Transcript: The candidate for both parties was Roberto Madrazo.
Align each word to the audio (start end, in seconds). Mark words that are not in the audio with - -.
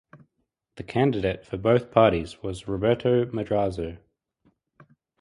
The 0.77 0.83
candidate 0.83 1.45
for 1.45 1.57
both 1.57 1.91
parties 1.91 2.41
was 2.41 2.67
Roberto 2.67 3.25
Madrazo. 3.25 3.99